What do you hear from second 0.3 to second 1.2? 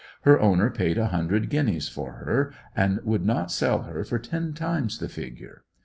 owner paid a